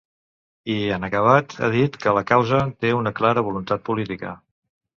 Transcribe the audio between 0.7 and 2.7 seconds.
I, en acabat, ha dit que la causa